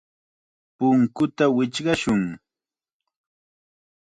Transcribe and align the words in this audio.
Punkuta 0.77 1.45
wichqashun. 1.55 2.23